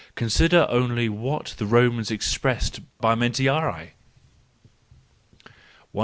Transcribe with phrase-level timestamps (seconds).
[0.15, 3.51] Consider only what the Romans expressed by mentiri!
[5.91, 5.99] 158.